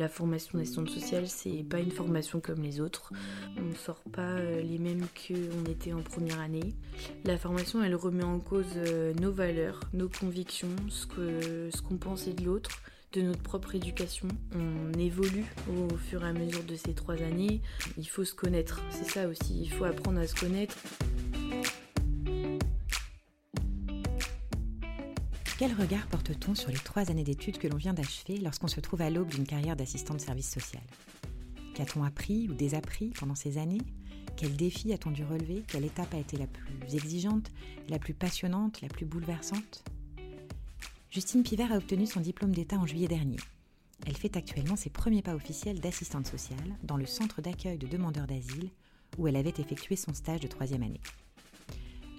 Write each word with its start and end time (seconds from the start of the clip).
La 0.00 0.08
formation 0.08 0.56
d'assistante 0.56 0.88
sociale, 0.88 1.28
c'est 1.28 1.62
pas 1.62 1.78
une 1.78 1.90
formation 1.90 2.40
comme 2.40 2.62
les 2.62 2.80
autres. 2.80 3.12
On 3.58 3.64
ne 3.64 3.74
sort 3.74 4.02
pas 4.10 4.22
euh, 4.22 4.62
les 4.62 4.78
mêmes 4.78 5.04
qu'on 5.14 5.70
était 5.70 5.92
en 5.92 6.00
première 6.00 6.40
année. 6.40 6.74
La 7.26 7.36
formation, 7.36 7.84
elle 7.84 7.94
remet 7.94 8.24
en 8.24 8.38
cause 8.40 8.64
euh, 8.76 9.12
nos 9.20 9.30
valeurs, 9.30 9.80
nos 9.92 10.08
convictions, 10.08 10.74
ce 10.88 11.04
ce 11.70 11.82
qu'on 11.82 11.98
pensait 11.98 12.32
de 12.32 12.46
l'autre 12.46 12.80
de 13.12 13.20
notre 13.20 13.42
propre 13.42 13.74
éducation. 13.74 14.28
On 14.54 14.98
évolue 14.98 15.44
au 15.68 15.94
fur 15.96 16.24
et 16.24 16.28
à 16.28 16.32
mesure 16.32 16.62
de 16.64 16.76
ces 16.76 16.94
trois 16.94 17.16
années. 17.16 17.60
Il 17.98 18.08
faut 18.08 18.24
se 18.24 18.34
connaître, 18.34 18.80
c'est 18.90 19.10
ça 19.10 19.28
aussi, 19.28 19.60
il 19.60 19.70
faut 19.70 19.84
apprendre 19.84 20.20
à 20.20 20.26
se 20.26 20.34
connaître. 20.34 20.76
Quel 25.60 25.74
regard 25.74 26.06
porte-t-on 26.06 26.54
sur 26.54 26.70
les 26.70 26.78
trois 26.78 27.10
années 27.10 27.22
d'études 27.22 27.58
que 27.58 27.68
l'on 27.68 27.76
vient 27.76 27.92
d'achever 27.92 28.38
lorsqu'on 28.38 28.66
se 28.66 28.80
trouve 28.80 29.02
à 29.02 29.10
l'aube 29.10 29.28
d'une 29.28 29.44
carrière 29.44 29.76
d'assistant 29.76 30.14
de 30.14 30.18
service 30.18 30.50
social? 30.50 30.82
Qu'a-t-on 31.74 32.02
appris 32.02 32.48
ou 32.48 32.54
désappris 32.54 33.10
pendant 33.10 33.34
ces 33.34 33.58
années? 33.58 33.82
Quels 34.38 34.56
défis 34.56 34.94
a-t-on 34.94 35.10
dû 35.10 35.22
relever? 35.22 35.62
Quelle 35.68 35.84
étape 35.84 36.14
a 36.14 36.18
été 36.18 36.38
la 36.38 36.46
plus 36.46 36.94
exigeante, 36.94 37.50
la 37.90 37.98
plus 37.98 38.14
passionnante, 38.14 38.80
la 38.80 38.88
plus 38.88 39.04
bouleversante? 39.04 39.84
Justine 41.10 41.42
Pivert 41.42 41.72
a 41.72 41.76
obtenu 41.76 42.06
son 42.06 42.20
diplôme 42.20 42.52
d'État 42.52 42.78
en 42.78 42.86
juillet 42.86 43.08
dernier. 43.08 43.36
Elle 44.06 44.16
fait 44.16 44.38
actuellement 44.38 44.76
ses 44.76 44.88
premiers 44.88 45.20
pas 45.20 45.34
officiels 45.34 45.78
d'assistante 45.78 46.26
sociale 46.26 46.74
dans 46.84 46.96
le 46.96 47.04
centre 47.04 47.42
d'accueil 47.42 47.76
de 47.76 47.86
demandeurs 47.86 48.26
d'asile 48.26 48.70
où 49.18 49.28
elle 49.28 49.36
avait 49.36 49.50
effectué 49.50 49.96
son 49.96 50.14
stage 50.14 50.40
de 50.40 50.48
troisième 50.48 50.84
année. 50.84 51.02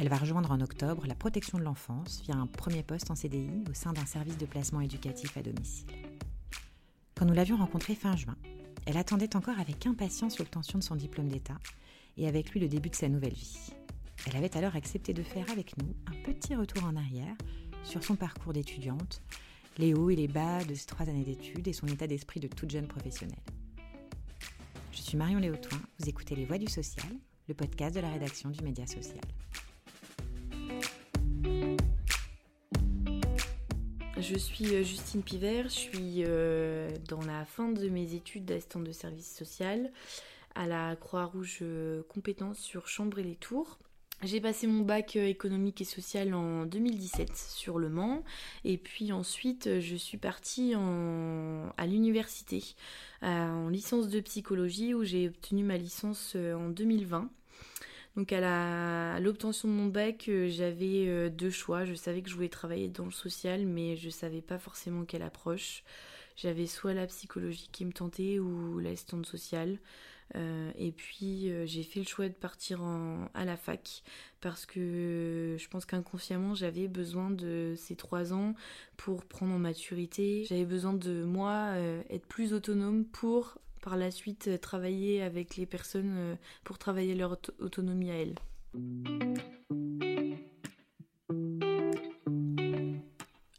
Elle 0.01 0.09
va 0.09 0.17
rejoindre 0.17 0.49
en 0.49 0.59
octobre 0.61 1.05
la 1.05 1.13
protection 1.13 1.59
de 1.59 1.63
l'enfance 1.63 2.23
via 2.23 2.33
un 2.33 2.47
premier 2.47 2.81
poste 2.81 3.11
en 3.11 3.15
CDI 3.15 3.51
au 3.69 3.75
sein 3.75 3.93
d'un 3.93 4.07
service 4.07 4.35
de 4.35 4.47
placement 4.47 4.81
éducatif 4.81 5.37
à 5.37 5.43
domicile. 5.43 5.91
Quand 7.13 7.25
nous 7.25 7.35
l'avions 7.35 7.57
rencontrée 7.57 7.93
fin 7.93 8.15
juin, 8.15 8.35
elle 8.87 8.97
attendait 8.97 9.35
encore 9.35 9.59
avec 9.59 9.85
impatience 9.85 10.39
l'obtention 10.39 10.79
de 10.79 10.83
son 10.83 10.95
diplôme 10.95 11.27
d'État 11.27 11.59
et 12.17 12.27
avec 12.27 12.49
lui 12.49 12.59
le 12.59 12.67
début 12.67 12.89
de 12.89 12.95
sa 12.95 13.09
nouvelle 13.09 13.35
vie. 13.35 13.73
Elle 14.25 14.37
avait 14.37 14.57
alors 14.57 14.75
accepté 14.75 15.13
de 15.13 15.21
faire 15.21 15.45
avec 15.51 15.77
nous 15.77 15.93
un 16.07 16.23
petit 16.23 16.55
retour 16.55 16.83
en 16.83 16.95
arrière 16.95 17.35
sur 17.83 18.03
son 18.03 18.15
parcours 18.15 18.53
d'étudiante, 18.53 19.21
les 19.77 19.93
hauts 19.93 20.09
et 20.09 20.15
les 20.15 20.27
bas 20.27 20.63
de 20.63 20.73
ses 20.73 20.87
trois 20.87 21.07
années 21.09 21.25
d'études 21.25 21.67
et 21.67 21.73
son 21.73 21.85
état 21.85 22.07
d'esprit 22.07 22.39
de 22.39 22.47
toute 22.47 22.71
jeune 22.71 22.87
professionnelle. 22.87 23.37
Je 24.93 25.01
suis 25.03 25.15
Marion 25.15 25.37
Léotoin, 25.37 25.77
vous 25.99 26.09
écoutez 26.09 26.35
Les 26.35 26.45
Voix 26.45 26.57
du 26.57 26.71
Social, 26.71 27.13
le 27.47 27.53
podcast 27.53 27.93
de 27.93 28.01
la 28.01 28.09
rédaction 28.09 28.49
du 28.49 28.63
Média 28.63 28.87
Social. 28.87 29.21
Je 34.31 34.37
suis 34.37 34.75
euh, 34.75 34.81
Justine 34.81 35.23
Pivert, 35.23 35.65
je 35.65 35.75
suis 35.75 36.23
euh, 36.23 36.89
dans 37.09 37.21
la 37.21 37.43
fin 37.43 37.67
de 37.67 37.89
mes 37.89 38.13
études 38.13 38.45
d'assistante 38.45 38.85
de 38.85 38.93
service 38.93 39.29
social 39.29 39.91
à 40.55 40.67
la 40.67 40.95
Croix-Rouge 40.95 41.59
euh, 41.63 42.01
compétence 42.07 42.57
sur 42.57 42.87
Chambre 42.87 43.19
et 43.19 43.23
les 43.23 43.35
Tours. 43.35 43.77
J'ai 44.23 44.39
passé 44.39 44.67
mon 44.67 44.83
bac 44.83 45.17
économique 45.17 45.81
et 45.81 45.85
social 45.85 46.33
en 46.33 46.65
2017 46.65 47.35
sur 47.35 47.77
Le 47.77 47.89
Mans 47.89 48.23
et 48.63 48.77
puis 48.77 49.11
ensuite 49.11 49.81
je 49.81 49.95
suis 49.97 50.19
partie 50.19 50.75
à 50.75 51.87
l'université 51.87 52.63
en 53.23 53.67
licence 53.67 54.09
de 54.09 54.19
psychologie 54.19 54.93
où 54.93 55.03
j'ai 55.03 55.27
obtenu 55.27 55.63
ma 55.63 55.75
licence 55.75 56.35
en 56.35 56.69
2020. 56.69 57.31
Donc 58.15 58.33
à 58.33 59.19
l'obtention 59.19 59.67
de 59.67 59.73
mon 59.73 59.87
bac, 59.87 60.29
j'avais 60.47 61.29
deux 61.29 61.49
choix. 61.49 61.85
Je 61.85 61.93
savais 61.93 62.21
que 62.21 62.29
je 62.29 62.35
voulais 62.35 62.49
travailler 62.49 62.89
dans 62.89 63.05
le 63.05 63.11
social, 63.11 63.65
mais 63.65 63.95
je 63.95 64.09
savais 64.09 64.41
pas 64.41 64.59
forcément 64.59 65.05
quelle 65.05 65.21
approche. 65.21 65.83
J'avais 66.35 66.65
soit 66.65 66.93
la 66.93 67.07
psychologie 67.07 67.69
qui 67.71 67.85
me 67.85 67.93
tentait 67.93 68.39
ou 68.39 68.79
l'assistante 68.79 69.25
sociale. 69.25 69.77
Euh, 70.35 70.71
et 70.77 70.91
puis 70.91 71.49
euh, 71.49 71.65
j'ai 71.65 71.83
fait 71.83 71.99
le 71.99 72.05
choix 72.05 72.29
de 72.29 72.33
partir 72.33 72.81
à 73.33 73.43
la 73.43 73.57
fac 73.57 74.01
parce 74.39 74.65
que 74.65 75.57
je 75.59 75.67
pense 75.67 75.85
qu'inconsciemment 75.85 76.55
j'avais 76.55 76.87
besoin 76.87 77.31
de 77.31 77.73
ces 77.75 77.97
trois 77.97 78.31
ans 78.31 78.55
pour 78.97 79.25
prendre 79.25 79.53
en 79.53 79.59
maturité. 79.59 80.45
J'avais 80.47 80.65
besoin 80.65 80.93
de 80.93 81.23
moi 81.23 81.73
euh, 81.73 82.01
être 82.09 82.25
plus 82.25 82.53
autonome 82.53 83.05
pour 83.05 83.57
par 83.81 83.97
la 83.97 84.11
suite 84.11 84.61
travailler 84.61 85.21
avec 85.21 85.57
les 85.57 85.65
personnes 85.65 86.37
pour 86.63 86.77
travailler 86.77 87.15
leur 87.15 87.37
autonomie 87.59 88.11
à 88.11 88.15
elles. 88.15 88.35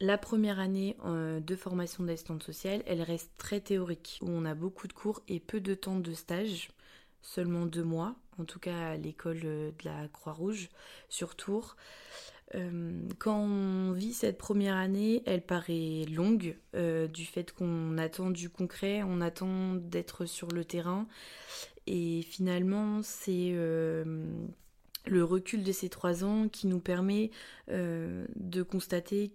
La 0.03 0.17
première 0.17 0.59
année 0.59 0.97
euh, 1.05 1.39
de 1.39 1.55
formation 1.55 2.03
d'assistante 2.03 2.43
sociale, 2.43 2.83
elle 2.85 3.01
reste 3.01 3.31
très 3.37 3.61
théorique, 3.61 4.19
où 4.21 4.27
on 4.29 4.43
a 4.43 4.53
beaucoup 4.53 4.89
de 4.89 4.91
cours 4.91 5.21
et 5.29 5.39
peu 5.39 5.61
de 5.61 5.75
temps 5.75 5.97
de 5.97 6.11
stage, 6.11 6.71
seulement 7.21 7.65
deux 7.65 7.85
mois, 7.85 8.13
en 8.37 8.43
tout 8.43 8.59
cas 8.59 8.89
à 8.89 8.97
l'école 8.97 9.39
euh, 9.45 9.71
de 9.71 9.85
la 9.85 10.09
Croix-Rouge 10.09 10.67
sur 11.07 11.37
Tours. 11.37 11.77
Euh, 12.55 13.01
quand 13.19 13.39
on 13.39 13.91
vit 13.91 14.13
cette 14.13 14.37
première 14.37 14.75
année, 14.75 15.23
elle 15.25 15.41
paraît 15.41 16.05
longue 16.11 16.55
du 16.73 17.25
fait 17.25 17.51
qu'on 17.51 17.97
attend 17.97 18.29
du 18.29 18.49
concret, 18.49 19.03
on 19.03 19.21
attend 19.21 19.75
d'être 19.75 20.25
sur 20.25 20.49
le 20.49 20.65
terrain. 20.65 21.07
Et 21.87 22.21
finalement, 22.21 23.01
c'est 23.03 23.51
le 23.53 25.23
recul 25.23 25.63
de 25.63 25.71
ces 25.71 25.89
trois 25.89 26.23
ans 26.23 26.47
qui 26.47 26.67
nous 26.67 26.79
permet 26.79 27.31
de 27.67 28.63
constater 28.63 29.33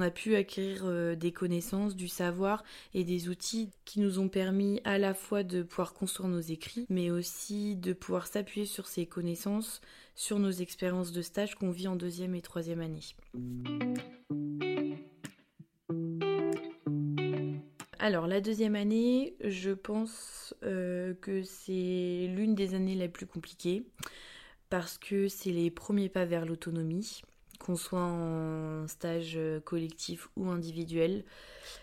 a 0.00 0.10
pu 0.10 0.36
acquérir 0.36 0.82
euh, 0.84 1.14
des 1.14 1.32
connaissances, 1.32 1.94
du 1.94 2.08
savoir 2.08 2.64
et 2.94 3.04
des 3.04 3.28
outils 3.28 3.70
qui 3.84 4.00
nous 4.00 4.18
ont 4.18 4.28
permis 4.28 4.80
à 4.84 4.98
la 4.98 5.14
fois 5.14 5.42
de 5.42 5.62
pouvoir 5.62 5.92
construire 5.92 6.28
nos 6.28 6.40
écrits, 6.40 6.86
mais 6.88 7.10
aussi 7.10 7.76
de 7.76 7.92
pouvoir 7.92 8.26
s'appuyer 8.26 8.66
sur 8.66 8.86
ces 8.86 9.06
connaissances, 9.06 9.80
sur 10.14 10.38
nos 10.38 10.50
expériences 10.50 11.12
de 11.12 11.22
stage 11.22 11.54
qu'on 11.54 11.70
vit 11.70 11.88
en 11.88 11.96
deuxième 11.96 12.34
et 12.34 12.42
troisième 12.42 12.80
année. 12.80 13.00
Alors 17.98 18.26
la 18.26 18.40
deuxième 18.40 18.74
année, 18.74 19.36
je 19.44 19.70
pense 19.70 20.54
euh, 20.64 21.14
que 21.20 21.44
c'est 21.44 22.26
l'une 22.34 22.56
des 22.56 22.74
années 22.74 22.96
les 22.96 23.08
plus 23.08 23.26
compliquées 23.26 23.84
parce 24.70 24.98
que 24.98 25.28
c'est 25.28 25.52
les 25.52 25.70
premiers 25.70 26.08
pas 26.08 26.24
vers 26.24 26.44
l'autonomie 26.44 27.22
qu'on 27.62 27.76
soit 27.76 28.00
en 28.00 28.88
stage 28.88 29.38
collectif 29.64 30.28
ou 30.36 30.48
individuel. 30.48 31.24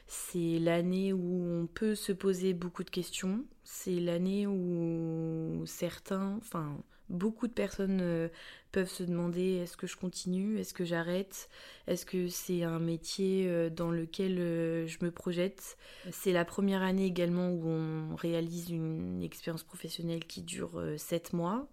C'est 0.07 0.59
l'année 0.59 1.13
où 1.13 1.61
on 1.61 1.67
peut 1.67 1.95
se 1.95 2.11
poser 2.11 2.53
beaucoup 2.53 2.83
de 2.83 2.89
questions. 2.89 3.45
C'est 3.63 3.99
l'année 3.99 4.45
où 4.45 5.63
certains, 5.65 6.37
enfin 6.37 6.77
beaucoup 7.09 7.47
de 7.47 7.53
personnes 7.53 7.99
euh, 8.01 8.29
peuvent 8.71 8.89
se 8.89 9.03
demander 9.03 9.55
est-ce 9.55 9.77
que 9.77 9.87
je 9.87 9.97
continue, 9.97 10.59
est-ce 10.59 10.73
que 10.73 10.85
j'arrête, 10.85 11.49
est-ce 11.87 12.05
que 12.05 12.27
c'est 12.27 12.63
un 12.63 12.79
métier 12.79 13.47
euh, 13.47 13.69
dans 13.69 13.91
lequel 13.91 14.37
euh, 14.39 14.87
je 14.87 14.97
me 15.01 15.11
projette? 15.11 15.77
C'est 16.11 16.31
la 16.31 16.45
première 16.45 16.81
année 16.81 17.05
également 17.05 17.49
où 17.49 17.67
on 17.67 18.15
réalise 18.15 18.69
une 18.69 19.21
expérience 19.23 19.63
professionnelle 19.63 20.25
qui 20.25 20.41
dure 20.41 20.81
7 20.97 21.33
mois 21.33 21.67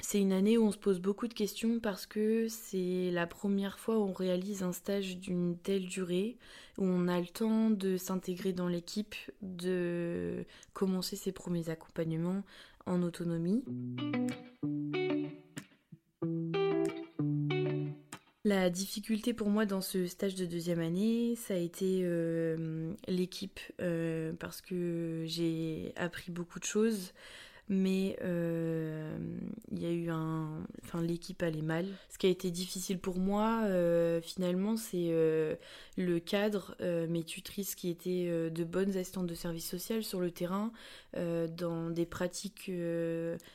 c'est 0.00 0.20
une 0.20 0.32
année 0.32 0.58
où 0.58 0.64
on 0.64 0.72
se 0.72 0.78
pose 0.78 1.00
beaucoup 1.00 1.28
de 1.28 1.34
questions 1.34 1.80
parce 1.80 2.06
que 2.06 2.48
c'est 2.48 3.10
la 3.12 3.26
première 3.26 3.78
fois 3.78 3.98
où 3.98 4.02
on 4.02 4.12
réalise 4.12 4.62
un 4.62 4.72
stage 4.72 5.18
d'une 5.18 5.56
telle 5.56 5.86
durée, 5.86 6.36
où 6.78 6.84
on 6.84 7.08
a 7.08 7.20
le 7.20 7.26
temps 7.26 7.70
de 7.70 7.96
s'intégrer 7.96 8.52
dans 8.52 8.68
l'équipe, 8.68 9.14
de 9.42 10.44
commencer 10.72 11.16
ses 11.16 11.32
premiers 11.32 11.68
accompagnements 11.70 12.42
en 12.86 13.02
autonomie. 13.02 13.64
La 18.46 18.68
difficulté 18.68 19.32
pour 19.32 19.48
moi 19.48 19.64
dans 19.64 19.80
ce 19.80 20.06
stage 20.06 20.34
de 20.34 20.44
deuxième 20.44 20.80
année, 20.80 21.34
ça 21.34 21.54
a 21.54 21.56
été 21.56 22.00
euh, 22.02 22.92
l'équipe, 23.08 23.58
euh, 23.80 24.34
parce 24.38 24.60
que 24.60 25.22
j'ai 25.24 25.94
appris 25.96 26.30
beaucoup 26.30 26.58
de 26.58 26.64
choses 26.64 27.14
mais 27.68 28.16
euh, 28.22 29.16
il 29.72 29.82
y 29.82 29.86
a 29.86 29.90
eu 29.90 30.10
un 30.10 30.62
enfin 30.82 31.00
l'équipe 31.00 31.42
allait 31.42 31.62
mal. 31.62 31.86
Ce 32.10 32.18
qui 32.18 32.26
a 32.26 32.28
été 32.28 32.50
difficile 32.50 32.98
pour 32.98 33.18
moi 33.18 33.62
euh, 33.64 34.20
finalement 34.20 34.76
c'est 34.76 35.08
euh, 35.10 35.56
le 35.96 36.18
cadre 36.20 36.76
mes 36.80 37.24
tutrices 37.24 37.74
qui 37.74 37.88
étaient 37.88 38.50
de 38.50 38.64
bonnes 38.64 38.96
assistantes 38.96 39.26
de 39.26 39.34
service 39.34 39.68
social 39.68 40.02
sur 40.04 40.20
le 40.20 40.30
terrain 40.30 40.72
dans 41.14 41.90
des 41.90 42.06
pratiques 42.06 42.70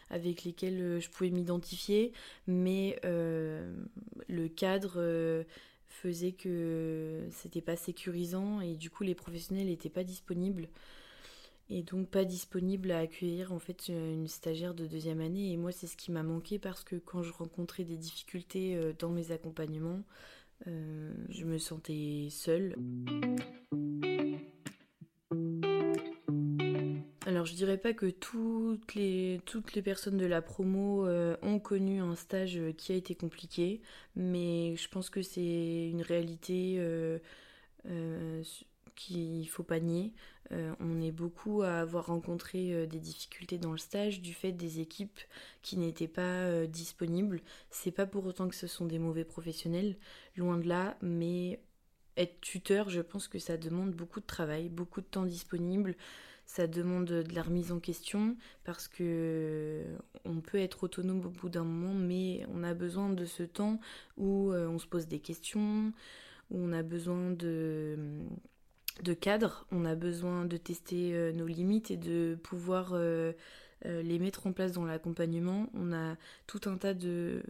avec 0.09 0.43
lesquelles 0.43 0.99
je 0.99 1.09
pouvais 1.09 1.29
m'identifier. 1.29 2.13
Mais 2.47 2.99
le 3.03 4.47
cadre 4.47 5.45
faisait 5.87 6.31
que 6.31 7.27
c'était 7.31 7.61
pas 7.61 7.75
sécurisant 7.75 8.61
et 8.61 8.75
du 8.75 8.89
coup 8.89 9.03
les 9.03 9.15
professionnels 9.15 9.67
n'étaient 9.67 9.89
pas 9.89 10.03
disponibles 10.03 10.69
et 11.69 11.83
donc 11.83 12.09
pas 12.09 12.25
disponible 12.25 12.91
à 12.91 12.99
accueillir 12.99 13.53
en 13.53 13.59
fait 13.59 13.89
une 13.89 14.27
stagiaire 14.27 14.73
de 14.73 14.87
deuxième 14.87 15.21
année. 15.21 15.51
Et 15.51 15.57
moi 15.57 15.71
c'est 15.71 15.87
ce 15.87 15.97
qui 15.97 16.11
m'a 16.11 16.23
manqué 16.23 16.59
parce 16.59 16.83
que 16.83 16.95
quand 16.95 17.23
je 17.23 17.31
rencontrais 17.33 17.83
des 17.83 17.97
difficultés 17.97 18.75
euh, 18.75 18.93
dans 18.97 19.09
mes 19.09 19.31
accompagnements 19.31 20.03
euh, 20.67 21.13
je 21.29 21.45
me 21.45 21.57
sentais 21.57 22.27
seule. 22.29 22.75
Dirais 27.59 27.77
pas 27.77 27.91
que 27.91 28.05
toutes 28.05 28.95
les, 28.95 29.41
toutes 29.43 29.73
les 29.73 29.81
personnes 29.81 30.15
de 30.15 30.25
la 30.25 30.41
promo 30.41 31.05
euh, 31.05 31.35
ont 31.41 31.59
connu 31.59 31.99
un 31.99 32.15
stage 32.15 32.57
qui 32.77 32.93
a 32.93 32.95
été 32.95 33.15
compliqué, 33.15 33.81
mais 34.15 34.77
je 34.77 34.87
pense 34.87 35.09
que 35.09 35.21
c'est 35.21 35.89
une 35.89 36.01
réalité 36.01 36.77
euh, 36.77 37.19
euh, 37.89 38.41
qu'il 38.99 39.47
faut 39.49 39.63
pas 39.63 39.79
nier. 39.79 40.13
on 40.51 41.01
est 41.01 41.11
beaucoup 41.11 41.61
à 41.61 41.79
avoir 41.79 42.07
rencontré 42.07 42.87
des 42.87 42.99
difficultés 42.99 43.57
dans 43.57 43.71
le 43.71 43.77
stage 43.77 44.21
du 44.21 44.33
fait 44.33 44.51
des 44.51 44.79
équipes 44.79 45.19
qui 45.61 45.77
n'étaient 45.77 46.07
pas 46.07 46.67
disponibles. 46.67 47.41
C'est 47.69 47.91
pas 47.91 48.05
pour 48.05 48.25
autant 48.25 48.49
que 48.49 48.55
ce 48.55 48.67
sont 48.67 48.85
des 48.85 48.99
mauvais 48.99 49.23
professionnels, 49.23 49.95
loin 50.35 50.57
de 50.57 50.67
là, 50.67 50.97
mais 51.01 51.61
être 52.17 52.41
tuteur, 52.41 52.89
je 52.89 53.01
pense 53.01 53.27
que 53.27 53.39
ça 53.39 53.57
demande 53.57 53.91
beaucoup 53.91 54.19
de 54.19 54.25
travail, 54.25 54.69
beaucoup 54.69 55.01
de 55.01 55.05
temps 55.05 55.25
disponible 55.25 55.95
ça 56.49 56.65
demande 56.65 57.05
de 57.05 57.35
la 57.35 57.43
remise 57.43 57.71
en 57.71 57.79
question 57.79 58.35
parce 58.63 58.87
que 58.87 59.83
on 60.25 60.41
peut 60.41 60.57
être 60.57 60.83
autonome 60.83 61.23
au 61.23 61.29
bout 61.29 61.47
d'un 61.47 61.63
moment, 61.63 61.93
mais 61.93 62.43
on 62.51 62.63
a 62.63 62.73
besoin 62.73 63.11
de 63.11 63.23
ce 63.25 63.43
temps 63.43 63.79
où 64.17 64.51
euh, 64.51 64.67
on 64.67 64.79
se 64.79 64.87
pose 64.87 65.05
des 65.05 65.19
questions, 65.19 65.93
où 66.49 66.57
on 66.57 66.73
a 66.73 66.81
besoin 66.81 67.29
de, 67.29 68.25
de 69.03 69.13
cadre, 69.13 69.65
on 69.71 69.85
a 69.85 69.95
besoin 69.95 70.45
de 70.45 70.57
tester 70.57 71.13
euh, 71.13 71.31
nos 71.31 71.47
limites 71.47 71.91
et 71.91 71.97
de 71.97 72.37
pouvoir 72.43 72.91
euh, 72.93 73.33
les 73.85 74.19
mettre 74.19 74.47
en 74.47 74.53
place 74.53 74.73
dans 74.73 74.85
l'accompagnement. 74.85 75.69
On 75.73 75.93
a 75.93 76.15
tout 76.47 76.61
un 76.65 76.77
tas 76.77 76.93
de, 76.93 77.41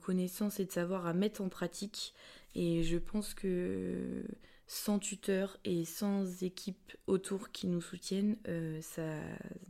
connaissances 0.00 0.60
et 0.60 0.64
de 0.64 0.72
savoir 0.72 1.06
à 1.06 1.12
mettre 1.12 1.42
en 1.42 1.48
pratique. 1.48 2.14
Et 2.54 2.84
je 2.84 2.98
pense 2.98 3.34
que 3.34 4.24
sans 4.66 4.98
tuteur 4.98 5.58
et 5.64 5.84
sans 5.84 6.42
équipe 6.42 6.96
autour 7.06 7.50
qui 7.50 7.66
nous 7.66 7.80
soutiennent, 7.80 8.36
euh, 8.48 8.80
ça 8.80 9.20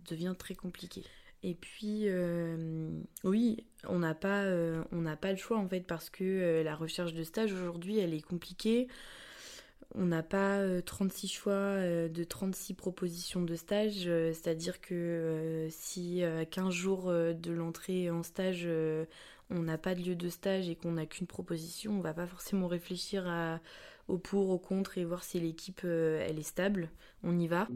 devient 0.09 0.35
très 0.39 0.55
compliqué. 0.55 1.03
Et 1.43 1.55
puis, 1.55 2.05
euh, 2.05 2.89
oui, 3.23 3.67
on 3.87 3.99
n'a 3.99 4.15
pas, 4.15 4.45
euh, 4.45 4.83
pas 5.21 5.31
le 5.31 5.37
choix 5.37 5.59
en 5.59 5.69
fait 5.69 5.81
parce 5.81 6.09
que 6.09 6.63
la 6.65 6.75
recherche 6.75 7.13
de 7.13 7.23
stage 7.23 7.53
aujourd'hui, 7.53 7.99
elle 7.99 8.15
est 8.15 8.23
compliquée. 8.23 8.89
On 9.97 10.07
n'a 10.07 10.23
pas 10.23 10.61
36 10.83 11.29
choix 11.29 11.79
de 12.09 12.25
36 12.25 12.75
propositions 12.75 13.43
de 13.43 13.55
stage, 13.55 14.05
c'est-à-dire 14.05 14.81
que 14.81 15.69
si 15.71 16.25
à 16.25 16.45
15 16.45 16.75
jours 16.75 17.13
de 17.13 17.53
l'entrée 17.53 18.11
en 18.11 18.25
stage, 18.25 18.69
on 19.51 19.63
n'a 19.63 19.79
pas 19.79 19.95
de 19.95 20.01
lieu 20.01 20.17
de 20.17 20.29
stage 20.29 20.69
et 20.69 20.75
qu'on 20.75 20.93
n'a 20.93 21.07
qu'une 21.07 21.29
proposition, 21.29 21.93
on 21.93 22.01
va 22.01 22.13
pas 22.13 22.27
forcément 22.27 22.67
réfléchir 22.67 23.27
au 24.09 24.19
pour, 24.19 24.51
au 24.51 24.59
contre 24.59 24.99
et 24.99 25.05
voir 25.05 25.25
si 25.25 25.41
l'équipe 25.41 25.83
euh, 25.85 26.25
elle 26.29 26.39
est 26.39 26.43
stable. 26.43 26.91
On 27.23 27.39
y 27.39 27.47
va. 27.47 27.69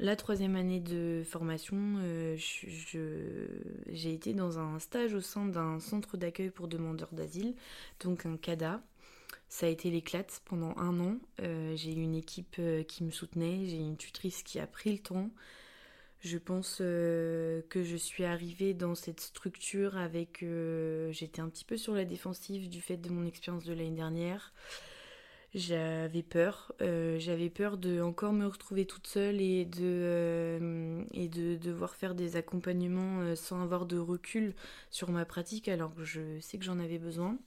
La 0.00 0.14
troisième 0.14 0.54
année 0.54 0.80
de 0.80 1.22
formation, 1.24 1.76
euh, 1.98 2.36
j'ai 2.36 4.12
été 4.12 4.32
dans 4.32 4.58
un 4.58 4.78
stage 4.78 5.14
au 5.14 5.20
sein 5.20 5.46
d'un 5.46 5.80
centre 5.80 6.16
d'accueil 6.16 6.50
pour 6.50 6.68
demandeurs 6.68 7.12
d'asile, 7.12 7.54
donc 8.00 8.24
un 8.24 8.36
CADA. 8.36 8.80
Ça 9.48 9.66
a 9.66 9.68
été 9.68 9.90
l'éclate 9.90 10.40
pendant 10.44 10.76
un 10.76 11.00
an. 11.00 11.16
Euh, 11.40 11.74
j'ai 11.74 11.92
eu 11.92 12.02
une 12.02 12.14
équipe 12.14 12.60
qui 12.86 13.02
me 13.02 13.10
soutenait, 13.10 13.66
j'ai 13.66 13.78
une 13.78 13.96
tutrice 13.96 14.42
qui 14.42 14.60
a 14.60 14.66
pris 14.66 14.92
le 14.92 14.98
temps. 14.98 15.30
Je 16.20 16.36
pense 16.36 16.78
euh, 16.80 17.62
que 17.68 17.84
je 17.84 17.96
suis 17.96 18.24
arrivée 18.24 18.74
dans 18.74 18.94
cette 18.94 19.20
structure 19.20 19.96
avec... 19.96 20.42
Euh, 20.42 21.12
j'étais 21.12 21.40
un 21.40 21.48
petit 21.48 21.64
peu 21.64 21.76
sur 21.76 21.94
la 21.94 22.04
défensive 22.04 22.68
du 22.68 22.80
fait 22.80 22.96
de 22.96 23.08
mon 23.08 23.24
expérience 23.24 23.64
de 23.64 23.72
l'année 23.72 23.90
dernière. 23.90 24.52
J'avais 25.54 26.22
peur. 26.22 26.72
Euh, 26.82 27.18
j'avais 27.18 27.48
peur 27.48 27.78
de 27.78 28.00
encore 28.02 28.32
me 28.32 28.46
retrouver 28.46 28.84
toute 28.84 29.06
seule 29.06 29.40
et 29.40 29.64
de, 29.64 31.04
de 31.14 31.56
devoir 31.56 31.94
faire 31.94 32.14
des 32.14 32.36
accompagnements 32.36 33.34
sans 33.34 33.62
avoir 33.62 33.86
de 33.86 33.98
recul 33.98 34.54
sur 34.90 35.10
ma 35.10 35.24
pratique 35.24 35.68
alors 35.68 35.94
que 35.94 36.04
je 36.04 36.38
sais 36.40 36.58
que 36.58 36.64
j'en 36.64 36.78
avais 36.78 36.98
besoin. 36.98 37.38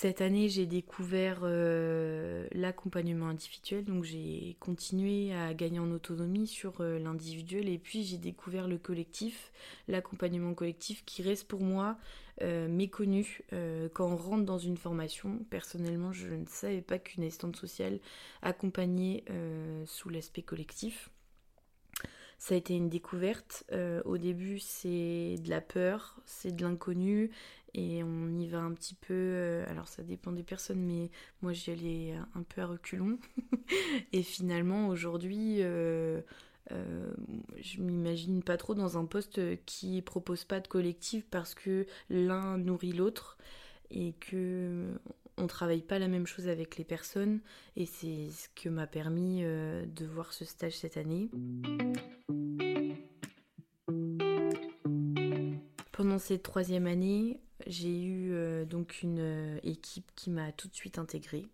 Cette 0.00 0.20
année, 0.20 0.48
j'ai 0.48 0.66
découvert 0.66 1.40
euh, 1.42 2.46
l'accompagnement 2.52 3.26
individuel, 3.26 3.84
donc 3.84 4.04
j'ai 4.04 4.56
continué 4.60 5.34
à 5.34 5.54
gagner 5.54 5.80
en 5.80 5.90
autonomie 5.90 6.46
sur 6.46 6.74
euh, 6.80 7.00
l'individuel 7.00 7.68
et 7.68 7.78
puis 7.78 8.04
j'ai 8.04 8.16
découvert 8.16 8.68
le 8.68 8.78
collectif, 8.78 9.50
l'accompagnement 9.88 10.54
collectif 10.54 11.04
qui 11.04 11.22
reste 11.22 11.48
pour 11.48 11.62
moi 11.62 11.98
euh, 12.42 12.68
méconnu 12.68 13.42
quand 13.94 14.06
on 14.06 14.16
rentre 14.16 14.44
dans 14.44 14.58
une 14.58 14.76
formation. 14.76 15.38
Personnellement, 15.50 16.12
je 16.12 16.28
ne 16.28 16.46
savais 16.46 16.82
pas 16.82 16.98
qu'une 16.98 17.24
assistante 17.24 17.56
sociale 17.56 18.00
accompagnait 18.42 19.24
sous 19.86 20.08
l'aspect 20.08 20.42
collectif. 20.42 21.10
Ça 22.38 22.54
a 22.54 22.58
été 22.58 22.74
une 22.74 22.88
découverte. 22.88 23.64
au 24.04 24.16
début, 24.18 24.58
c'est 24.60 25.36
de 25.42 25.50
la 25.50 25.60
peur, 25.60 26.20
c'est 26.24 26.54
de 26.54 26.62
l'inconnu, 26.62 27.30
et 27.74 28.02
on 28.02 28.36
y 28.36 28.46
va 28.46 28.58
un 28.58 28.72
petit 28.72 28.94
peu, 28.94 29.14
euh, 29.14 29.64
alors 29.68 29.88
ça 29.88 30.02
dépend 30.02 30.32
des 30.32 30.42
personnes, 30.42 30.80
mais 30.80 31.10
moi 31.42 31.52
j'y 31.52 31.70
allais 31.70 32.14
un 32.34 32.42
peu 32.42 32.62
à 32.62 32.66
reculons. 32.66 33.18
et 34.12 34.22
finalement 34.22 34.88
aujourd'hui, 34.88 35.60
euh, 36.72 36.74
euh, 36.74 37.14
je 37.60 37.80
m'imagine 37.80 38.42
pas 38.42 38.56
trop 38.56 38.74
dans 38.74 38.98
un 38.98 39.04
poste 39.04 39.40
qui 39.64 40.02
propose 40.02 40.44
pas 40.44 40.60
de 40.60 40.68
collectif 40.68 41.24
parce 41.30 41.54
que 41.54 41.86
l'un 42.10 42.58
nourrit 42.58 42.92
l'autre 42.92 43.38
et 43.90 44.12
que 44.20 44.86
on 45.36 45.46
travaille 45.46 45.82
pas 45.82 45.98
la 45.98 46.08
même 46.08 46.26
chose 46.26 46.48
avec 46.48 46.76
les 46.76 46.84
personnes 46.84 47.40
et 47.76 47.86
c'est 47.86 48.30
ce 48.30 48.48
que 48.60 48.68
m'a 48.68 48.86
permis 48.86 49.42
de 49.42 50.04
voir 50.04 50.32
ce 50.32 50.44
stage 50.44 50.76
cette 50.76 50.96
année. 50.96 51.30
Pendant 55.98 56.20
cette 56.20 56.44
troisième 56.44 56.86
année, 56.86 57.40
j'ai 57.66 58.00
eu 58.00 58.30
euh, 58.32 58.64
donc 58.64 59.02
une 59.02 59.18
euh, 59.18 59.58
équipe 59.64 60.08
qui 60.14 60.30
m'a 60.30 60.52
tout 60.52 60.68
de 60.68 60.74
suite 60.76 60.96
intégrée, 60.96 61.46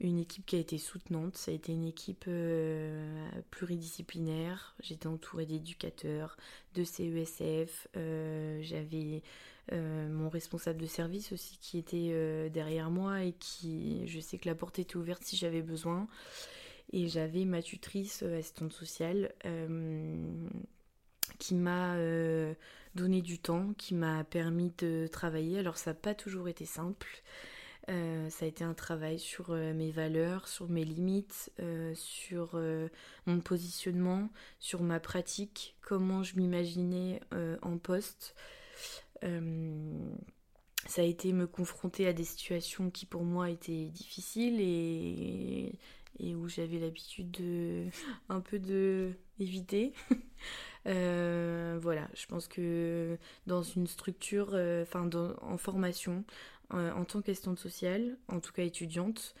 une 0.00 0.18
équipe 0.18 0.46
qui 0.46 0.56
a 0.56 0.58
été 0.58 0.78
soutenante, 0.78 1.36
ça 1.36 1.50
a 1.50 1.54
été 1.54 1.72
une 1.72 1.84
équipe 1.84 2.24
euh, 2.26 3.30
pluridisciplinaire, 3.50 4.74
j'étais 4.80 5.06
entourée 5.06 5.46
d'éducateurs, 5.46 6.36
de 6.74 6.84
CESF, 6.84 7.88
j'avais 7.94 9.22
mon 9.72 10.28
responsable 10.28 10.80
de 10.80 10.86
service 10.86 11.32
aussi 11.32 11.58
qui 11.60 11.78
était 11.78 12.50
derrière 12.50 12.90
moi 12.90 13.22
et 13.22 13.32
qui, 13.32 14.06
je 14.08 14.18
sais 14.18 14.38
que 14.38 14.48
la 14.48 14.54
porte 14.54 14.78
était 14.78 14.96
ouverte 14.96 15.22
si 15.22 15.36
j'avais 15.36 15.62
besoin, 15.62 16.08
et 16.92 17.06
j'avais 17.06 17.44
ma 17.44 17.62
tutrice 17.62 18.22
assistante 18.22 18.72
sociale 18.72 19.32
qui 21.38 21.54
m'a 21.54 21.96
donné 22.94 23.22
du 23.22 23.38
temps, 23.38 23.72
qui 23.78 23.94
m'a 23.94 24.24
permis 24.24 24.72
de 24.78 25.06
travailler. 25.06 25.58
Alors 25.58 25.76
ça 25.76 25.90
n'a 25.90 25.94
pas 25.94 26.14
toujours 26.14 26.48
été 26.48 26.64
simple. 26.64 27.22
Euh, 27.88 28.28
ça 28.30 28.44
a 28.44 28.48
été 28.48 28.62
un 28.62 28.74
travail 28.74 29.18
sur 29.18 29.50
euh, 29.50 29.72
mes 29.72 29.90
valeurs, 29.90 30.48
sur 30.48 30.68
mes 30.68 30.84
limites, 30.84 31.50
euh, 31.60 31.92
sur 31.94 32.60
mon 33.26 33.40
positionnement, 33.40 34.28
sur 34.58 34.82
ma 34.82 35.00
pratique, 35.00 35.76
comment 35.80 36.22
je 36.22 36.36
m'imaginais 36.36 37.20
en 37.62 37.78
poste. 37.78 38.34
ça 39.22 41.02
a 41.02 41.04
été 41.04 41.32
me 41.32 41.46
confronter 41.46 42.06
à 42.06 42.12
des 42.12 42.24
situations 42.24 42.90
qui 42.90 43.06
pour 43.06 43.24
moi 43.24 43.50
étaient 43.50 43.86
difficiles 43.86 44.60
et, 44.60 45.72
où 46.34 46.48
j'avais 46.48 46.78
l'habitude 46.78 47.30
de 47.30 47.86
un 48.28 48.40
peu 48.40 48.58
de 48.58 49.12
éviter. 49.38 49.92
Voilà, 50.84 52.08
je 52.14 52.26
pense 52.26 52.48
que 52.48 53.18
dans 53.46 53.62
une 53.62 53.86
structure, 53.86 54.54
enfin 54.82 55.08
en 55.40 55.56
formation, 55.58 56.24
en 56.70 57.04
tant 57.04 57.22
qu'assistante 57.22 57.58
sociale, 57.58 58.16
en 58.28 58.40
tout 58.40 58.52
cas 58.52 58.62
étudiante, 58.62 59.34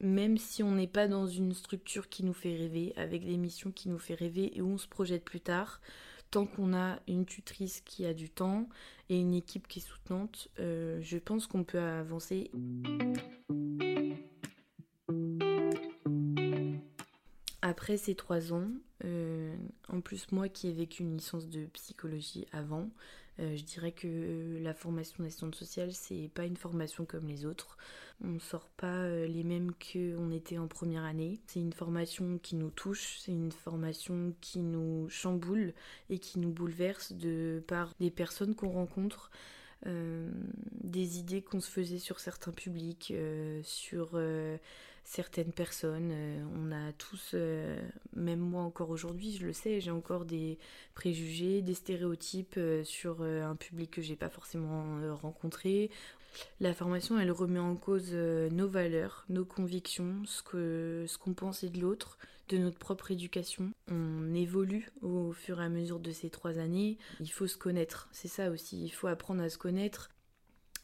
même 0.00 0.36
si 0.38 0.62
on 0.62 0.72
n'est 0.72 0.86
pas 0.88 1.08
dans 1.08 1.26
une 1.26 1.54
structure 1.54 2.08
qui 2.08 2.24
nous 2.24 2.32
fait 2.32 2.56
rêver, 2.56 2.92
avec 2.96 3.24
des 3.24 3.36
missions 3.36 3.70
qui 3.70 3.88
nous 3.88 3.98
fait 3.98 4.14
rêver 4.14 4.56
et 4.56 4.60
où 4.60 4.68
on 4.68 4.78
se 4.78 4.88
projette 4.88 5.24
plus 5.24 5.40
tard, 5.40 5.80
tant 6.30 6.46
qu'on 6.46 6.74
a 6.74 6.98
une 7.06 7.26
tutrice 7.26 7.80
qui 7.82 8.06
a 8.06 8.14
du 8.14 8.30
temps 8.30 8.68
et 9.08 9.18
une 9.18 9.34
équipe 9.34 9.68
qui 9.68 9.78
est 9.78 9.82
soutenante, 9.82 10.48
je 10.58 11.18
pense 11.18 11.46
qu'on 11.46 11.64
peut 11.64 11.78
avancer. 11.78 12.50
Après 17.72 17.96
ces 17.96 18.14
trois 18.14 18.52
ans, 18.52 18.68
euh, 19.06 19.56
en 19.88 20.02
plus 20.02 20.30
moi 20.30 20.50
qui 20.50 20.68
ai 20.68 20.72
vécu 20.72 21.04
une 21.04 21.16
licence 21.16 21.48
de 21.48 21.64
psychologie 21.72 22.46
avant, 22.52 22.90
euh, 23.40 23.56
je 23.56 23.64
dirais 23.64 23.92
que 23.92 24.58
la 24.60 24.74
formation 24.74 25.24
d'assistante 25.24 25.54
sociale 25.54 25.90
c'est 25.94 26.30
pas 26.34 26.44
une 26.44 26.58
formation 26.58 27.06
comme 27.06 27.26
les 27.26 27.46
autres. 27.46 27.78
On 28.22 28.38
sort 28.38 28.68
pas 28.76 29.04
euh, 29.04 29.26
les 29.26 29.42
mêmes 29.42 29.72
qu'on 29.72 30.30
était 30.30 30.58
en 30.58 30.68
première 30.68 31.04
année. 31.04 31.40
C'est 31.46 31.60
une 31.60 31.72
formation 31.72 32.38
qui 32.42 32.56
nous 32.56 32.68
touche, 32.68 33.16
c'est 33.20 33.32
une 33.32 33.52
formation 33.52 34.34
qui 34.42 34.58
nous 34.58 35.08
chamboule 35.08 35.72
et 36.10 36.18
qui 36.18 36.40
nous 36.40 36.50
bouleverse 36.52 37.14
de 37.14 37.64
par 37.66 37.94
les 38.00 38.10
personnes 38.10 38.54
qu'on 38.54 38.68
rencontre. 38.68 39.30
des 39.86 41.18
idées 41.18 41.42
qu'on 41.42 41.60
se 41.60 41.70
faisait 41.70 41.98
sur 41.98 42.20
certains 42.20 42.52
publics, 42.52 43.14
sur 43.62 44.18
certaines 45.04 45.52
personnes. 45.52 46.10
Euh, 46.12 46.44
on 46.56 46.72
a 46.72 46.92
tous, 46.92 47.32
euh, 47.34 47.78
même 48.14 48.40
moi 48.40 48.62
encore 48.62 48.90
aujourd'hui, 48.90 49.36
je 49.36 49.46
le 49.46 49.52
sais, 49.52 49.80
j'ai 49.80 49.90
encore 49.90 50.24
des 50.24 50.58
préjugés, 50.94 51.62
des 51.62 51.74
stéréotypes 51.74 52.54
euh, 52.56 52.84
sur 52.84 53.22
un 53.22 53.56
public 53.56 53.90
que 53.90 54.02
j'ai 54.02 54.16
pas 54.16 54.28
forcément 54.28 54.98
rencontré. 55.16 55.90
La 56.60 56.72
formation, 56.72 57.18
elle 57.18 57.30
remet 57.30 57.58
en 57.58 57.76
cause 57.76 58.14
nos 58.14 58.66
valeurs, 58.66 59.26
nos 59.28 59.44
convictions, 59.44 60.22
ce 60.24 60.42
que 60.42 61.04
ce 61.06 61.18
qu'on 61.18 61.34
pensait 61.34 61.68
de 61.68 61.78
l'autre, 61.78 62.16
de 62.48 62.56
notre 62.56 62.78
propre 62.78 63.10
éducation. 63.10 63.72
On 63.88 64.32
évolue 64.34 64.90
au 65.02 65.32
fur 65.32 65.60
et 65.60 65.64
à 65.64 65.68
mesure 65.68 66.00
de 66.00 66.10
ces 66.10 66.30
trois 66.30 66.58
années. 66.58 66.96
Il 67.20 67.30
faut 67.30 67.46
se 67.46 67.58
connaître, 67.58 68.08
c'est 68.12 68.28
ça 68.28 68.50
aussi. 68.50 68.82
Il 68.82 68.90
faut 68.90 69.08
apprendre 69.08 69.42
à 69.42 69.50
se 69.50 69.58
connaître 69.58 70.08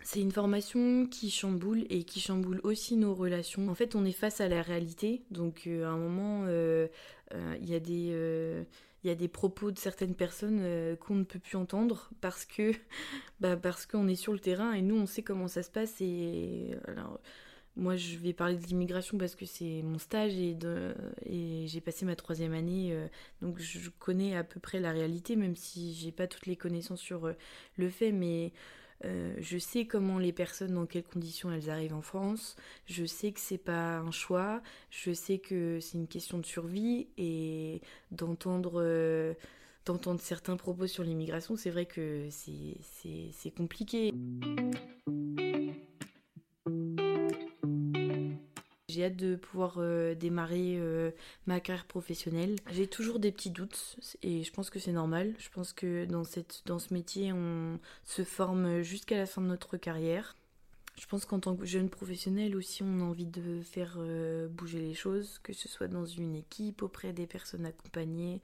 c'est 0.02 0.21
une 0.21 0.33
formation 0.33 1.07
qui 1.07 1.31
chamboule 1.31 1.85
et 1.90 2.05
qui 2.05 2.21
chamboule 2.21 2.61
aussi 2.62 2.97
nos 2.97 3.14
relations. 3.14 3.69
En 3.69 3.75
fait, 3.75 3.97
on 3.97 4.05
est 4.05 4.12
face 4.12 4.40
à 4.40 4.49
la 4.49 4.62
réalité, 4.62 5.23
donc 5.31 5.67
euh, 5.67 5.85
à 5.85 5.88
un 5.88 5.99
moment, 5.99 6.45
euh, 6.47 6.87
euh, 7.35 7.57
il 7.61 7.69
y 7.69 7.75
a 7.75 7.81
des 7.81 8.64
il 9.05 9.07
y 9.07 9.11
a 9.12 9.14
des 9.14 9.28
propos 9.28 9.71
de 9.71 9.78
certaines 9.78 10.17
personnes 10.17 10.97
qu'on 10.97 11.14
ne 11.14 11.23
peut 11.23 11.38
plus 11.38 11.57
entendre 11.57 12.11
parce 12.21 12.45
que 12.45 12.73
bah, 13.40 13.57
parce 13.57 13.87
qu'on 13.87 14.09
est 14.09 14.17
sur 14.17 14.33
le 14.33 14.40
terrain 14.40 14.73
et 14.73 14.83
nous 14.83 14.97
on 14.97 15.07
sait 15.07 15.23
comment 15.23 15.49
ça 15.49 15.62
se 15.62 15.71
passe. 15.71 16.00
Et 16.00 16.75
alors 16.87 17.21
moi 17.76 17.95
je 17.95 18.17
vais 18.17 18.33
parler 18.33 18.57
de 18.57 18.67
l'immigration 18.67 19.17
parce 19.17 19.37
que 19.37 19.47
c'est 19.47 19.83
mon 19.83 19.99
stage 19.99 20.35
et, 20.35 20.57
et 21.26 21.67
j'ai 21.69 21.81
passé 21.81 22.05
ma 22.07 22.17
troisième 22.17 22.55
année 22.55 22.93
donc 23.40 23.61
je 23.61 23.88
connais 24.00 24.37
à 24.37 24.43
peu 24.43 24.59
près 24.59 24.81
la 24.81 24.90
réalité 24.90 25.37
même 25.37 25.55
si 25.55 25.95
j'ai 25.95 26.11
pas 26.11 26.26
toutes 26.26 26.47
les 26.47 26.57
connaissances 26.57 27.00
sur 27.00 27.33
le 27.76 27.90
fait. 27.90 28.11
Mais 28.11 28.52
euh, 29.05 29.35
je 29.38 29.59
sais 29.59 29.87
comment 29.87 30.19
les 30.19 30.33
personnes, 30.33 30.75
dans 30.75 30.87
quelles 30.87 31.05
conditions 31.05 31.50
elles 31.52 31.71
arrivent 31.71 31.95
en 31.95 32.02
France. 32.02 32.57
Je 32.87 33.05
sais 33.05 33.33
que 33.33 33.40
c'est 33.40 33.59
pas 33.59 33.99
un 33.99 34.11
choix. 34.11 34.62
Je 34.90 35.12
sais 35.12 35.38
que 35.38 35.78
c'est 35.81 35.99
une 35.99 36.09
question 36.09 36.38
de 36.38 36.47
survie 36.47 37.09
et 37.17 37.81
d'entendre 38.11 38.83
euh, 38.83 39.35
d'entendre 39.87 40.21
certains 40.21 40.57
propos 40.57 40.87
sur 40.87 41.02
l'immigration, 41.02 41.57
c'est 41.57 41.71
vrai 41.71 41.87
que 41.87 42.28
c'est 42.31 43.50
compliqué. 43.57 44.12
J'ai 48.99 49.05
hâte 49.05 49.17
de 49.17 49.37
pouvoir 49.37 49.75
euh, 49.76 50.17
démarrer 50.17 50.75
euh, 50.76 51.12
ma 51.47 51.61
carrière 51.61 51.85
professionnelle. 51.85 52.57
J'ai 52.73 52.88
toujours 52.88 53.21
des 53.21 53.31
petits 53.31 53.50
doutes 53.50 53.95
et 54.25 54.43
je 54.43 54.52
pense 54.52 54.71
que 54.71 54.81
c'est 54.81 54.90
normal. 54.90 55.35
Je 55.38 55.49
pense 55.50 55.73
que 55.73 56.05
dans, 56.05 56.25
cette, 56.25 56.62
dans 56.67 56.81
ce 56.81 56.93
métier, 56.93 57.33
on 57.33 57.78
se 58.05 58.25
forme 58.25 58.83
jusqu'à 58.83 59.17
la 59.17 59.26
fin 59.26 59.40
de 59.40 59.47
notre 59.47 59.76
carrière. 59.76 60.35
Je 61.00 61.07
pense 61.07 61.26
qu'en 61.26 61.38
tant 61.38 61.55
que 61.55 61.64
jeune 61.64 61.90
professionnel 61.90 62.57
aussi, 62.57 62.83
on 62.83 62.99
a 62.99 63.05
envie 63.05 63.26
de 63.26 63.61
faire 63.62 63.99
euh, 63.99 64.49
bouger 64.49 64.81
les 64.81 64.95
choses, 64.95 65.38
que 65.45 65.52
ce 65.52 65.69
soit 65.69 65.87
dans 65.87 66.05
une 66.05 66.35
équipe, 66.35 66.83
auprès 66.83 67.12
des 67.12 67.28
personnes 67.28 67.67
accompagnées, 67.67 68.40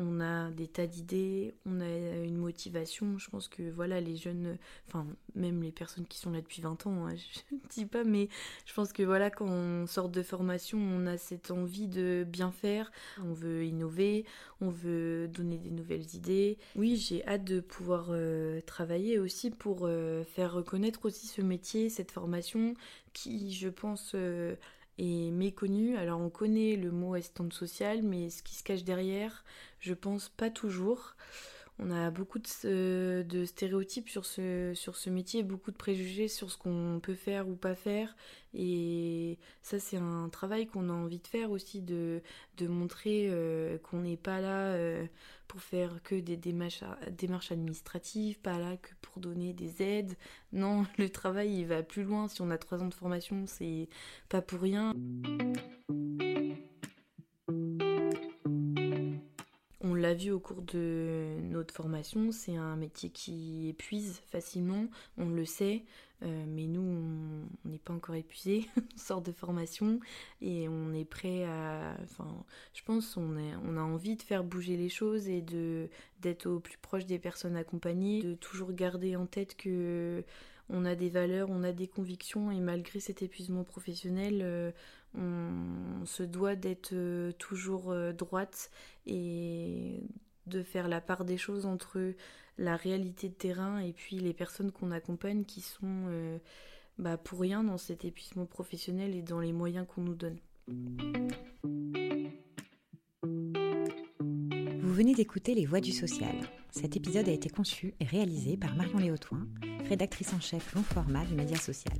on 0.00 0.20
a 0.20 0.50
des 0.50 0.66
tas 0.66 0.86
d'idées, 0.86 1.54
on 1.66 1.80
a 1.80 1.88
une 2.24 2.38
motivation. 2.38 3.18
Je 3.18 3.28
pense 3.28 3.48
que 3.48 3.70
voilà, 3.70 4.00
les 4.00 4.16
jeunes, 4.16 4.56
enfin, 4.88 5.06
même 5.34 5.62
les 5.62 5.72
personnes 5.72 6.06
qui 6.06 6.18
sont 6.18 6.30
là 6.30 6.40
depuis 6.40 6.62
20 6.62 6.86
ans, 6.86 7.06
hein, 7.06 7.14
je 7.50 7.54
ne 7.54 7.60
dis 7.68 7.84
pas, 7.84 8.02
mais 8.02 8.28
je 8.64 8.72
pense 8.72 8.92
que 8.92 9.02
voilà, 9.02 9.30
quand 9.30 9.46
on 9.46 9.86
sort 9.86 10.08
de 10.08 10.22
formation, 10.22 10.78
on 10.78 11.06
a 11.06 11.18
cette 11.18 11.50
envie 11.50 11.86
de 11.86 12.24
bien 12.26 12.50
faire, 12.50 12.90
on 13.22 13.34
veut 13.34 13.64
innover, 13.64 14.24
on 14.62 14.70
veut 14.70 15.28
donner 15.28 15.58
des 15.58 15.70
nouvelles 15.70 16.14
idées. 16.14 16.56
Oui, 16.76 16.96
j'ai 16.96 17.26
hâte 17.28 17.44
de 17.44 17.60
pouvoir 17.60 18.06
euh, 18.08 18.60
travailler 18.62 19.18
aussi 19.18 19.50
pour 19.50 19.80
euh, 19.82 20.24
faire 20.24 20.54
reconnaître 20.54 21.04
aussi 21.04 21.26
ce 21.26 21.42
métier, 21.42 21.90
cette 21.90 22.10
formation 22.10 22.74
qui, 23.12 23.52
je 23.52 23.68
pense, 23.68 24.12
euh, 24.14 24.54
est 25.00 25.30
méconnu. 25.30 25.96
Alors 25.96 26.20
on 26.20 26.30
connaît 26.30 26.76
le 26.76 26.90
mot 26.90 27.14
assistante 27.14 27.52
sociale, 27.52 28.02
mais 28.02 28.30
ce 28.30 28.42
qui 28.42 28.54
se 28.54 28.62
cache 28.62 28.84
derrière, 28.84 29.44
je 29.80 29.94
pense 29.94 30.28
pas 30.28 30.50
toujours. 30.50 31.14
On 31.82 31.90
a 31.90 32.10
beaucoup 32.10 32.38
de, 32.38 33.44
stéréotypes 33.46 34.10
sur 34.10 34.26
ce, 34.26 34.72
sur 34.74 34.96
ce 34.96 35.08
métier, 35.08 35.42
beaucoup 35.42 35.70
de 35.70 35.76
préjugés 35.76 36.28
sur 36.28 36.50
ce 36.50 36.58
qu'on 36.58 37.00
peut 37.02 37.14
faire 37.14 37.48
ou 37.48 37.54
pas 37.54 37.74
faire. 37.74 38.16
Et 38.52 39.38
ça, 39.62 39.78
c'est 39.78 39.96
un 39.96 40.28
travail 40.28 40.66
qu'on 40.66 40.90
a 40.90 40.92
envie 40.92 41.20
de 41.20 41.26
faire 41.26 41.50
aussi, 41.50 41.80
de, 41.80 42.20
de 42.58 42.66
montrer 42.66 43.28
euh, 43.30 43.78
qu'on 43.78 44.00
n'est 44.00 44.18
pas 44.18 44.40
là 44.40 44.74
euh, 44.74 45.06
pour 45.48 45.62
faire 45.62 46.02
que 46.02 46.16
des 46.16 46.36
démarches, 46.36 46.84
démarches 47.16 47.52
administratives, 47.52 48.38
pas 48.40 48.58
là 48.58 48.76
que 48.76 48.90
pour 49.00 49.18
donner 49.20 49.54
des 49.54 49.82
aides. 49.82 50.16
Non, 50.52 50.84
le 50.98 51.08
travail, 51.08 51.60
il 51.60 51.66
va 51.66 51.82
plus 51.82 52.04
loin. 52.04 52.28
Si 52.28 52.42
on 52.42 52.50
a 52.50 52.58
trois 52.58 52.82
ans 52.82 52.88
de 52.88 52.94
formation, 52.94 53.44
c'est 53.46 53.88
pas 54.28 54.42
pour 54.42 54.60
rien. 54.60 54.94
Vu 60.14 60.30
au 60.30 60.40
cours 60.40 60.62
de 60.62 61.36
notre 61.42 61.74
formation, 61.74 62.32
c'est 62.32 62.56
un 62.56 62.76
métier 62.76 63.10
qui 63.10 63.68
épuise 63.68 64.20
facilement, 64.30 64.86
on 65.16 65.28
le 65.28 65.44
sait, 65.44 65.84
euh, 66.22 66.44
mais 66.46 66.66
nous, 66.66 66.82
on 66.82 67.68
n'est 67.68 67.78
pas 67.78 67.94
encore 67.94 68.14
épuisé, 68.14 68.66
on 68.76 68.98
sort 68.98 69.22
de 69.22 69.32
formation 69.32 70.00
et 70.42 70.68
on 70.68 70.92
est 70.92 71.04
prêt 71.04 71.44
à... 71.44 71.96
Enfin, 72.02 72.44
je 72.74 72.82
pense 72.82 73.16
on, 73.16 73.36
on 73.64 73.76
a 73.76 73.82
envie 73.82 74.16
de 74.16 74.22
faire 74.22 74.44
bouger 74.44 74.76
les 74.76 74.88
choses 74.88 75.28
et 75.28 75.40
de 75.40 75.88
d'être 76.20 76.46
au 76.46 76.60
plus 76.60 76.76
proche 76.76 77.06
des 77.06 77.18
personnes 77.18 77.56
accompagnées, 77.56 78.22
de 78.22 78.34
toujours 78.34 78.72
garder 78.72 79.16
en 79.16 79.24
tête 79.24 79.56
que 79.56 80.22
on 80.72 80.84
a 80.84 80.94
des 80.94 81.08
valeurs, 81.10 81.48
on 81.50 81.62
a 81.64 81.72
des 81.72 81.88
convictions 81.88 82.50
et 82.50 82.60
malgré 82.60 83.00
cet 83.00 83.22
épuisement 83.22 83.64
professionnel, 83.64 84.40
euh, 84.42 84.70
on, 85.16 86.04
se 86.06 86.22
doit 86.22 86.56
d'être 86.56 86.92
euh, 86.92 87.32
toujours 87.32 87.90
euh, 87.90 88.12
droite 88.12 88.70
et 89.06 90.02
de 90.46 90.62
faire 90.62 90.88
la 90.88 91.00
part 91.00 91.24
des 91.24 91.36
choses 91.36 91.66
entre 91.66 92.14
la 92.58 92.76
réalité 92.76 93.28
de 93.28 93.34
terrain 93.34 93.78
et 93.78 93.92
puis 93.92 94.18
les 94.18 94.32
personnes 94.32 94.72
qu'on 94.72 94.90
accompagne 94.90 95.44
qui 95.44 95.60
sont 95.60 96.40
bah, 96.98 97.16
pour 97.16 97.40
rien 97.40 97.62
dans 97.62 97.78
cet 97.78 98.04
épuisement 98.04 98.46
professionnel 98.46 99.14
et 99.14 99.22
dans 99.22 99.40
les 99.40 99.52
moyens 99.52 99.86
qu'on 99.88 100.02
nous 100.02 100.14
donne. 100.14 100.38
Vous 104.82 104.92
venez 104.92 105.14
d'écouter 105.14 105.54
Les 105.54 105.66
Voix 105.66 105.80
du 105.80 105.92
Social. 105.92 106.34
Cet 106.70 106.96
épisode 106.96 107.28
a 107.28 107.32
été 107.32 107.48
conçu 107.48 107.94
et 108.00 108.04
réalisé 108.04 108.56
par 108.56 108.74
Marion 108.76 108.98
Léotoin, 108.98 109.46
rédactrice 109.88 110.32
en 110.34 110.40
chef 110.40 110.74
long 110.74 110.82
format 110.82 111.24
du 111.24 111.34
Média 111.34 111.56
Social. 111.56 111.96